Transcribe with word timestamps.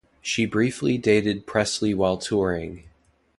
She 0.19 0.47
briefly 0.47 0.97
dated 0.97 1.45
Presley 1.45 1.93
while 1.93 2.17
touring. 2.17 2.85